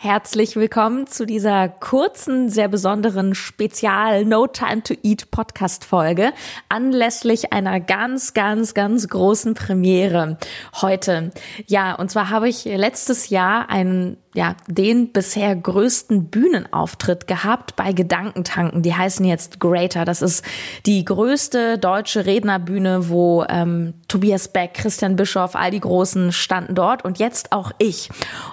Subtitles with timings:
[0.00, 6.32] Herzlich willkommen zu dieser kurzen, sehr besonderen Spezial No Time to Eat Podcast Folge
[6.68, 10.38] anlässlich einer ganz, ganz, ganz großen Premiere
[10.80, 11.32] heute.
[11.66, 17.92] Ja, und zwar habe ich letztes Jahr einen ja, den bisher größten Bühnenauftritt gehabt bei
[17.92, 18.82] Gedankentanken.
[18.82, 20.04] Die heißen jetzt Greater.
[20.04, 20.44] Das ist
[20.86, 27.04] die größte deutsche Rednerbühne, wo ähm, Tobias Beck, Christian Bischoff, all die Großen standen dort
[27.04, 28.10] und jetzt auch ich.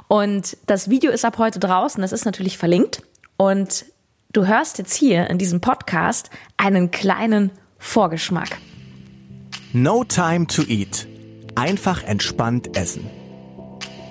[0.08, 2.02] Und das Video ist ab heute draußen.
[2.02, 3.02] Das ist natürlich verlinkt.
[3.38, 3.86] Und
[4.32, 8.58] du hörst jetzt hier in diesem Podcast einen kleinen Vorgeschmack.
[9.74, 11.08] No time to eat.
[11.56, 13.10] Einfach entspannt essen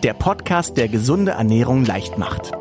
[0.04, 2.52] der Podcast, der gesunde Ernährung leicht macht.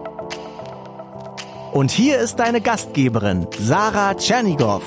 [1.73, 4.81] Und hier ist deine Gastgeberin, Sarah Tschernigow.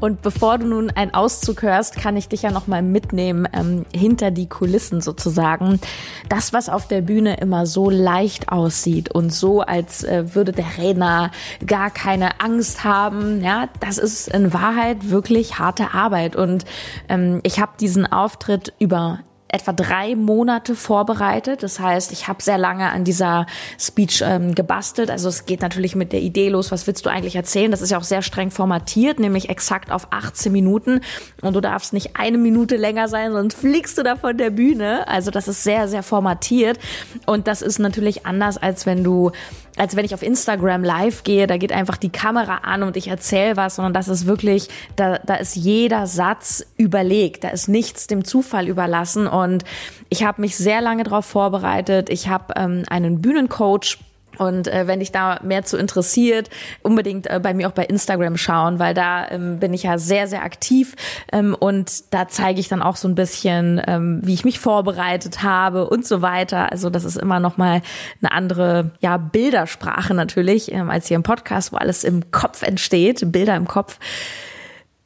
[0.00, 3.84] Und bevor du nun einen Auszug hörst, kann ich dich ja noch mal mitnehmen ähm,
[3.94, 5.80] hinter die Kulissen sozusagen.
[6.28, 10.78] Das, was auf der Bühne immer so leicht aussieht und so, als äh, würde der
[10.78, 11.30] Redner
[11.66, 16.36] gar keine Angst haben, ja, das ist in Wahrheit wirklich harte Arbeit.
[16.36, 16.64] Und
[17.08, 19.20] ähm, ich habe diesen Auftritt über
[19.52, 21.62] etwa drei Monate vorbereitet.
[21.62, 23.46] Das heißt, ich habe sehr lange an dieser
[23.78, 25.10] Speech ähm, gebastelt.
[25.10, 27.70] Also es geht natürlich mit der Idee los, was willst du eigentlich erzählen?
[27.70, 31.00] Das ist ja auch sehr streng formatiert, nämlich exakt auf 18 Minuten.
[31.42, 35.06] Und du darfst nicht eine Minute länger sein, sonst fliegst du da von der Bühne.
[35.08, 36.78] Also das ist sehr, sehr formatiert.
[37.26, 39.32] Und das ist natürlich anders, als wenn du
[39.76, 43.08] als wenn ich auf Instagram live gehe, da geht einfach die Kamera an und ich
[43.08, 48.06] erzähle was, sondern das ist wirklich, da, da ist jeder Satz überlegt, da ist nichts
[48.06, 49.64] dem Zufall überlassen und
[50.08, 52.10] ich habe mich sehr lange darauf vorbereitet.
[52.10, 53.98] Ich habe ähm, einen Bühnencoach
[54.40, 56.48] und äh, wenn dich da mehr zu interessiert,
[56.82, 60.28] unbedingt äh, bei mir auch bei Instagram schauen, weil da ähm, bin ich ja sehr,
[60.28, 60.96] sehr aktiv
[61.30, 65.42] ähm, und da zeige ich dann auch so ein bisschen, ähm, wie ich mich vorbereitet
[65.42, 66.72] habe und so weiter.
[66.72, 67.82] Also das ist immer noch mal
[68.22, 73.30] eine andere ja, Bildersprache natürlich ähm, als hier im Podcast, wo alles im Kopf entsteht,
[73.30, 73.98] Bilder im Kopf.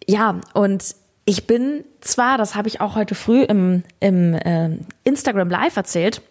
[0.07, 0.95] Ja, und
[1.25, 4.71] ich bin zwar, das habe ich auch heute früh im, im äh,
[5.05, 6.23] Instagram Live erzählt,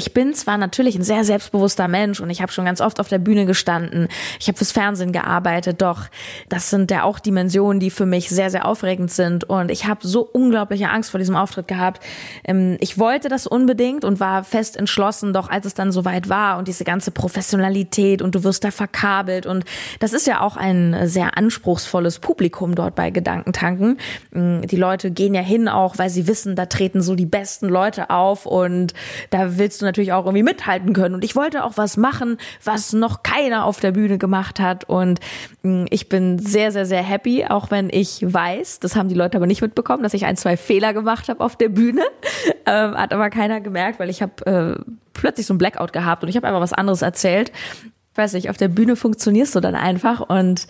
[0.00, 3.08] ich bin zwar natürlich ein sehr selbstbewusster Mensch und ich habe schon ganz oft auf
[3.08, 4.08] der Bühne gestanden,
[4.40, 6.06] ich habe fürs Fernsehen gearbeitet, doch
[6.48, 10.06] das sind ja auch Dimensionen, die für mich sehr, sehr aufregend sind und ich habe
[10.06, 12.02] so unglaubliche Angst vor diesem Auftritt gehabt.
[12.44, 16.56] Ähm, ich wollte das unbedingt und war fest entschlossen, doch als es dann soweit war
[16.56, 19.66] und diese ganze Professionalität und du wirst da verkabelt und
[19.98, 23.98] das ist ja auch ein sehr anspruchsvolles Publikum dort bei Gedankentanken.
[24.30, 27.68] Mm, die Leute gehen ja hin auch, weil sie wissen, da treten so die besten
[27.68, 28.94] Leute auf und
[29.28, 31.14] da willst du natürlich auch irgendwie mithalten können.
[31.14, 34.84] Und ich wollte auch was machen, was noch keiner auf der Bühne gemacht hat.
[34.84, 35.20] Und
[35.62, 39.36] mm, ich bin sehr, sehr, sehr happy, auch wenn ich weiß, das haben die Leute
[39.36, 42.02] aber nicht mitbekommen, dass ich ein, zwei Fehler gemacht habe auf der Bühne.
[42.66, 46.28] Ähm, hat aber keiner gemerkt, weil ich habe äh, plötzlich so ein Blackout gehabt und
[46.28, 47.52] ich habe einfach was anderes erzählt.
[48.12, 50.66] Ich weiß nicht, auf der Bühne funktionierst du dann einfach und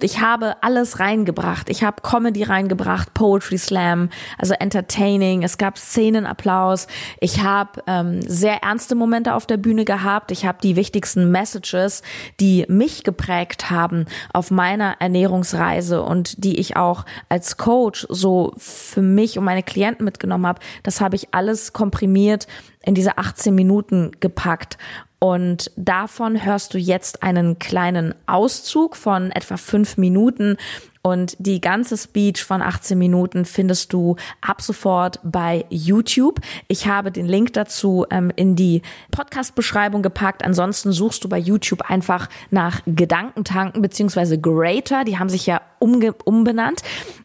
[0.00, 1.68] ich habe alles reingebracht.
[1.68, 5.42] Ich habe Comedy reingebracht, Poetry Slam, also Entertaining.
[5.42, 6.86] Es gab Szenenapplaus.
[7.20, 10.30] Ich habe ähm, sehr ernste Momente auf der Bühne gehabt.
[10.30, 12.02] Ich habe die wichtigsten Messages,
[12.38, 19.02] die mich geprägt haben auf meiner Ernährungsreise und die ich auch als Coach so für
[19.02, 20.60] mich und meine Klienten mitgenommen habe.
[20.84, 22.46] Das habe ich alles komprimiert
[22.84, 24.78] in diese 18 Minuten gepackt.
[25.18, 30.56] Und davon hörst du jetzt einen kleinen Auszug von etwa fünf Minuten.
[31.02, 36.40] Und die ganze Speech von 18 Minuten findest du ab sofort bei YouTube.
[36.66, 40.44] Ich habe den Link dazu ähm, in die Podcast-Beschreibung gepackt.
[40.44, 45.04] Ansonsten suchst du bei YouTube einfach nach Gedankentanken beziehungsweise Greater.
[45.04, 46.82] Die haben sich ja umbenannt.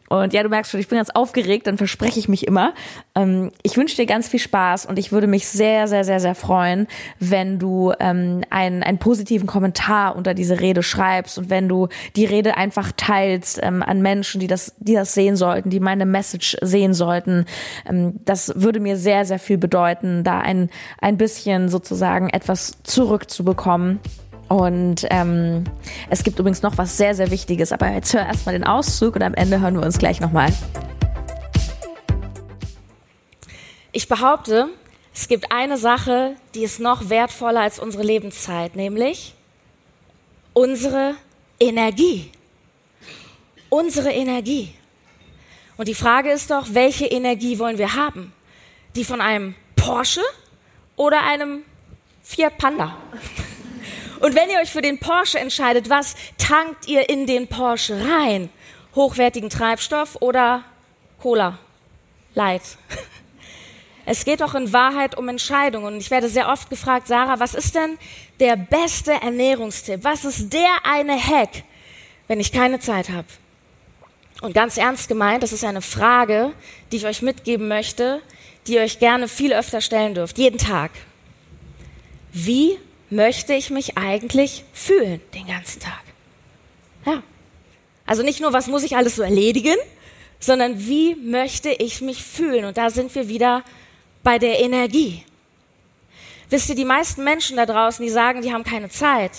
[0.08, 2.74] Und ja, du merkst schon, ich bin ganz aufgeregt, dann verspreche ich mich immer.
[3.14, 6.34] Ähm, ich wünsche dir ganz viel Spaß und ich würde mich sehr, sehr, sehr, sehr
[6.34, 6.86] freuen,
[7.18, 12.26] wenn du ähm, einen, einen positiven Kommentar unter diese Rede schreibst und wenn du die
[12.26, 16.56] Rede einfach teilst ähm, an Menschen, die das, die das sehen sollten, die meine Message
[16.60, 17.46] sehen sollten.
[17.88, 24.00] Ähm, das würde mir sehr, sehr viel bedeuten, da ein, ein bisschen sozusagen etwas zurückzubekommen.
[24.48, 25.64] Und ähm,
[26.10, 29.22] es gibt übrigens noch was sehr, sehr Wichtiges, aber jetzt hör erstmal den Auszug und
[29.22, 30.52] am Ende hören wir uns gleich nochmal.
[33.92, 34.68] Ich behaupte,
[35.14, 39.34] es gibt eine Sache, die ist noch wertvoller als unsere Lebenszeit, nämlich
[40.52, 41.14] unsere
[41.60, 42.30] Energie.
[43.68, 44.74] Unsere Energie.
[45.76, 48.32] Und die Frage ist doch, welche Energie wollen wir haben?
[48.94, 50.22] Die von einem Porsche
[50.96, 51.64] oder einem
[52.22, 52.96] Fiat Panda?
[54.20, 58.48] Und wenn ihr euch für den Porsche entscheidet, was tankt ihr in den Porsche rein?
[58.94, 60.64] Hochwertigen Treibstoff oder
[61.20, 61.58] Cola?
[62.34, 62.62] Light.
[64.06, 65.94] Es geht auch in Wahrheit um Entscheidungen.
[65.94, 67.98] Und ich werde sehr oft gefragt, Sarah, was ist denn
[68.38, 70.04] der beste Ernährungstipp?
[70.04, 71.62] Was ist der eine Hack,
[72.28, 73.26] wenn ich keine Zeit habe?
[74.40, 76.52] Und ganz ernst gemeint, das ist eine Frage,
[76.90, 78.20] die ich euch mitgeben möchte,
[78.66, 80.90] die ihr euch gerne viel öfter stellen dürft, jeden Tag.
[82.32, 82.78] Wie
[83.10, 86.02] möchte ich mich eigentlich fühlen den ganzen Tag?
[87.06, 87.22] Ja.
[88.06, 89.76] Also nicht nur, was muss ich alles so erledigen,
[90.40, 92.64] sondern wie möchte ich mich fühlen?
[92.64, 93.62] Und da sind wir wieder
[94.22, 95.24] bei der Energie.
[96.50, 99.32] Wisst ihr, die meisten Menschen da draußen, die sagen, die haben keine Zeit,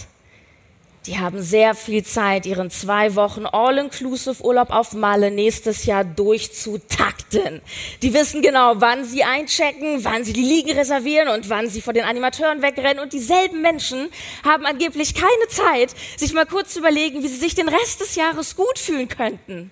[1.07, 7.62] die haben sehr viel Zeit, ihren zwei Wochen All-Inclusive Urlaub auf Malle nächstes Jahr durchzutakten.
[8.02, 11.94] Die wissen genau, wann sie einchecken, wann sie die Liegen reservieren und wann sie vor
[11.94, 13.04] den Animateuren wegrennen.
[13.04, 14.10] Und dieselben Menschen
[14.44, 18.16] haben angeblich keine Zeit, sich mal kurz zu überlegen, wie sie sich den Rest des
[18.16, 19.69] Jahres gut fühlen könnten.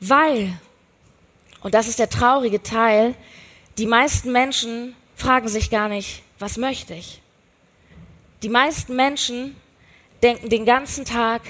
[0.00, 0.52] Weil,
[1.62, 3.14] und das ist der traurige Teil,
[3.78, 7.22] die meisten Menschen fragen sich gar nicht, was möchte ich?
[8.42, 9.56] Die meisten Menschen
[10.24, 11.42] denken den ganzen Tag,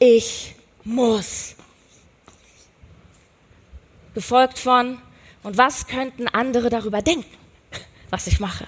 [0.00, 1.54] ich muss.
[4.14, 4.98] Gefolgt von,
[5.44, 7.30] und was könnten andere darüber denken,
[8.10, 8.66] was ich mache?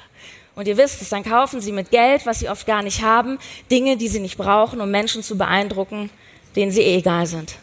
[0.54, 3.38] Und ihr wisst es, dann kaufen sie mit Geld, was sie oft gar nicht haben,
[3.70, 6.08] Dinge, die sie nicht brauchen, um Menschen zu beeindrucken,
[6.54, 7.56] denen sie eh egal sind.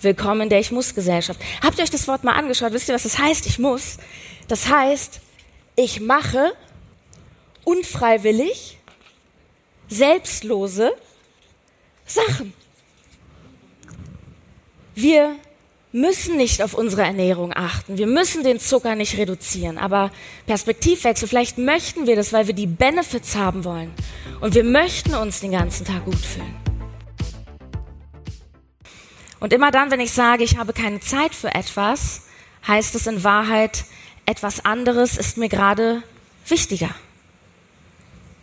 [0.00, 1.38] Willkommen in der Ich muss Gesellschaft.
[1.62, 2.72] Habt ihr euch das Wort mal angeschaut?
[2.72, 3.46] Wisst ihr, was das heißt?
[3.46, 3.98] Ich muss.
[4.48, 5.20] Das heißt,
[5.76, 6.52] ich mache
[7.62, 8.78] unfreiwillig
[9.88, 10.92] selbstlose
[12.06, 12.52] Sachen.
[14.94, 15.36] Wir
[15.92, 17.98] müssen nicht auf unsere Ernährung achten.
[17.98, 19.78] Wir müssen den Zucker nicht reduzieren.
[19.78, 20.10] Aber
[20.46, 23.92] Perspektivwechsel, vielleicht möchten wir das, weil wir die Benefits haben wollen.
[24.40, 26.56] Und wir möchten uns den ganzen Tag gut fühlen.
[29.38, 32.22] Und immer dann, wenn ich sage, ich habe keine Zeit für etwas,
[32.66, 33.84] heißt es in Wahrheit,
[34.24, 36.02] etwas anderes ist mir gerade
[36.46, 36.90] wichtiger.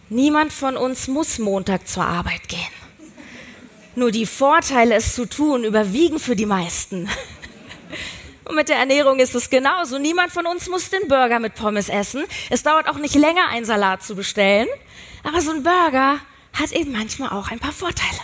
[0.09, 2.59] Niemand von uns muss Montag zur Arbeit gehen.
[3.95, 7.07] Nur die Vorteile, es zu tun, überwiegen für die meisten.
[8.45, 9.99] Und mit der Ernährung ist es genauso.
[9.99, 12.23] Niemand von uns muss den Burger mit Pommes essen.
[12.49, 14.67] Es dauert auch nicht länger, einen Salat zu bestellen.
[15.23, 16.19] Aber so ein Burger
[16.53, 18.19] hat eben manchmal auch ein paar Vorteile.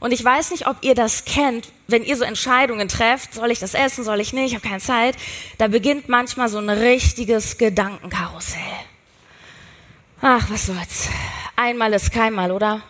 [0.00, 3.60] Und ich weiß nicht, ob ihr das kennt, wenn ihr so Entscheidungen trefft, soll ich
[3.60, 5.16] das essen, soll ich nicht, ich habe keine Zeit,
[5.58, 8.60] da beginnt manchmal so ein richtiges Gedankenkarussell.
[10.20, 11.08] Ach, was soll's.
[11.54, 12.82] Einmal ist keinmal, oder?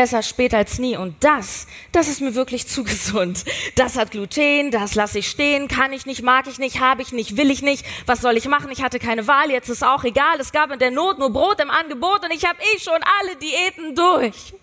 [0.00, 0.96] Besser spät als nie.
[0.96, 3.44] Und das, das ist mir wirklich zu gesund.
[3.74, 7.12] Das hat Gluten, das lasse ich stehen, kann ich nicht, mag ich nicht, habe ich
[7.12, 7.84] nicht, will ich nicht.
[8.06, 8.70] Was soll ich machen?
[8.70, 10.40] Ich hatte keine Wahl, jetzt ist auch egal.
[10.40, 13.36] Es gab in der Not nur Brot im Angebot und ich habe eh schon alle
[13.36, 14.54] Diäten durch.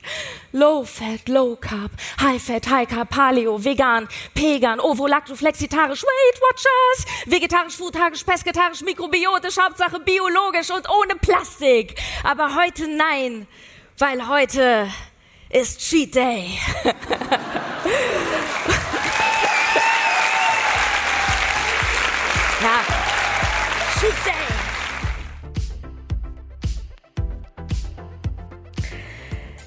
[0.54, 6.42] Low Fat, Low Carb, High Fat, High Carb, Paleo, Vegan, Pegan, Ovo, Lacto, Flexitarisch, Weight
[6.42, 11.94] Watchers, Vegetarisch, Foodtarisch, Pesketarisch, Mikrobiotisch, Hauptsache biologisch und ohne Plastik.
[12.24, 13.46] Aber heute nein,
[14.00, 14.88] weil heute
[15.50, 16.60] ist Cheat Day.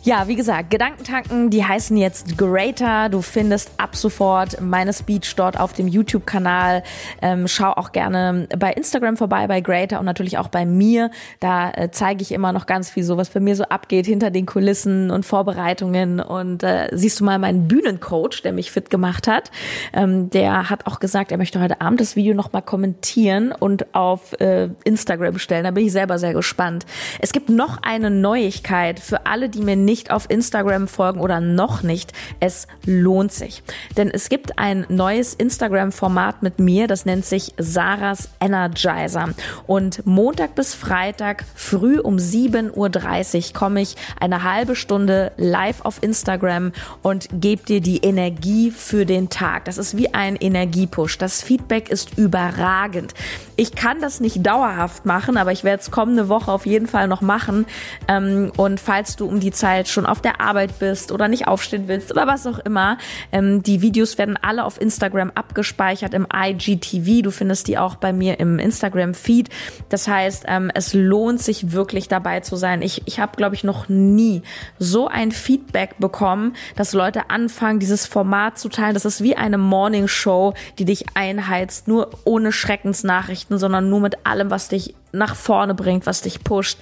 [0.03, 3.11] Ja, wie gesagt, Gedankentanken, die heißen jetzt Greater.
[3.11, 6.83] Du findest ab sofort meine Speech dort auf dem YouTube-Kanal.
[7.21, 11.11] Ähm, schau auch gerne bei Instagram vorbei, bei Greater und natürlich auch bei mir.
[11.39, 14.31] Da äh, zeige ich immer noch ganz viel so, was bei mir so abgeht hinter
[14.31, 16.21] den Kulissen und Vorbereitungen.
[16.21, 19.51] Und äh, siehst du mal meinen Bühnencoach, der mich fit gemacht hat.
[19.93, 24.33] Ähm, der hat auch gesagt, er möchte heute Abend das Video nochmal kommentieren und auf
[24.41, 25.65] äh, Instagram stellen.
[25.65, 26.87] Da bin ich selber sehr gespannt.
[27.19, 31.83] Es gibt noch eine Neuigkeit für alle, die mir nicht auf Instagram folgen oder noch
[31.83, 33.63] nicht, es lohnt sich.
[33.97, 39.31] Denn es gibt ein neues Instagram-Format mit mir, das nennt sich Sarahs Energizer.
[39.67, 46.03] Und Montag bis Freitag früh um 7.30 Uhr komme ich eine halbe Stunde live auf
[46.03, 49.65] Instagram und gebe dir die Energie für den Tag.
[49.65, 51.19] Das ist wie ein Energiepush.
[51.19, 53.15] Das Feedback ist überragend.
[53.57, 57.09] Ich kann das nicht dauerhaft machen, aber ich werde es kommende Woche auf jeden Fall
[57.09, 57.67] noch machen.
[58.09, 61.49] Ähm, und falls du um die Zeit Zeit schon auf der Arbeit bist oder nicht
[61.49, 62.99] aufstehen willst oder was auch immer.
[63.33, 67.23] Ähm, die Videos werden alle auf Instagram abgespeichert im IGTV.
[67.23, 69.49] Du findest die auch bei mir im Instagram-Feed.
[69.89, 72.83] Das heißt, ähm, es lohnt sich wirklich dabei zu sein.
[72.83, 74.43] Ich, ich habe, glaube ich, noch nie
[74.79, 78.95] so ein Feedback bekommen, dass Leute anfangen, dieses Format zu teilen.
[78.95, 84.27] Das ist wie eine Morning Show, die dich einheizt, nur ohne Schreckensnachrichten, sondern nur mit
[84.27, 86.79] allem, was dich nach vorne bringt, was dich pusht.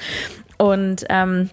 [0.59, 1.51] Und ähm,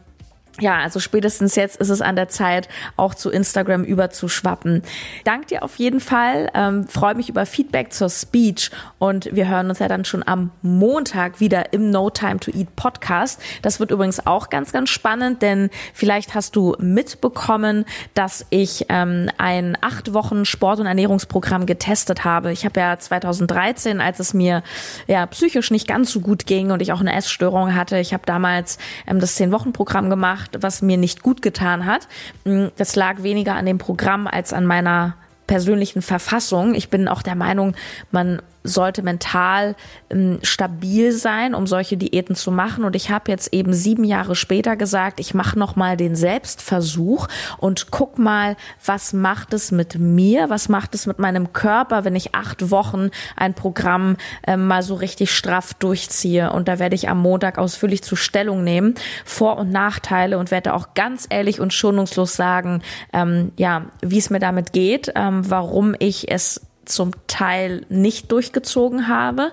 [0.62, 4.84] ja, also spätestens jetzt ist es an der Zeit, auch zu Instagram überzuschwappen.
[5.26, 6.50] Dank dir auf jeden Fall.
[6.54, 10.52] Ähm, Freue mich über Feedback zur Speech und wir hören uns ja dann schon am
[10.62, 13.42] Montag wieder im No Time to Eat Podcast.
[13.64, 17.84] Das wird übrigens auch ganz, ganz spannend, denn vielleicht hast du mitbekommen,
[18.14, 22.54] dass ich ähm, ein acht Wochen Sport- und Ernährungsprogramm getestet habe.
[22.54, 24.64] Ich habe ja 2013, als es mir
[25.08, 28.24] ja psychisch nicht ganz so gut ging und ich auch eine Essstörung hatte, ich habe
[28.26, 32.08] damals ähm, das zehn Wochen Programm gemacht gemacht, was mir nicht gut getan hat.
[32.44, 35.16] Mm, das lag weniger an dem Programm als an meiner
[35.48, 36.74] persönlichen Verfassung.
[36.76, 37.76] Ich bin auch der Meinung,
[38.12, 39.76] man sollte mental
[40.10, 42.84] ähm, stabil sein, um solche Diäten zu machen.
[42.84, 47.28] Und ich habe jetzt eben sieben Jahre später gesagt, ich mache noch mal den Selbstversuch
[47.58, 52.16] und guck mal, was macht es mit mir, was macht es mit meinem Körper, wenn
[52.16, 56.52] ich acht Wochen ein Programm ähm, mal so richtig straff durchziehe.
[56.52, 60.74] Und da werde ich am Montag ausführlich zu Stellung nehmen, Vor- und Nachteile und werde
[60.74, 62.82] auch ganz ehrlich und schonungslos sagen,
[63.14, 69.08] ähm, ja, wie es mir damit geht, ähm, warum ich es zum Teil nicht durchgezogen
[69.08, 69.52] habe.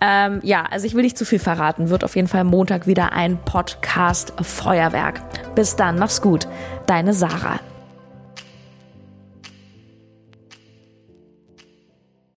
[0.00, 1.88] Ähm, ja, also ich will nicht zu viel verraten.
[1.88, 5.20] Wird auf jeden Fall Montag wieder ein Podcast Feuerwerk.
[5.54, 6.46] Bis dann, mach's gut.
[6.86, 7.60] Deine Sarah.